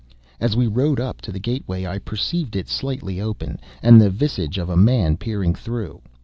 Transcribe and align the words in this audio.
As 0.39 0.55
we 0.57 0.65
rode 0.65 0.99
up 0.99 1.21
to 1.21 1.31
the 1.31 1.37
gate 1.39 1.67
way, 1.67 1.85
I 1.85 1.99
perceived 1.99 2.55
it 2.55 2.67
slightly 2.67 3.21
open, 3.21 3.59
and 3.83 4.01
the 4.01 4.09
visage 4.09 4.57
of 4.57 4.67
a 4.67 4.75
man 4.75 5.15
peering 5.15 5.53
through. 5.53 6.01